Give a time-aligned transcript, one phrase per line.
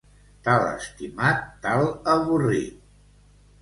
[0.47, 1.87] Tal estimat, tal
[2.19, 2.85] avorrit.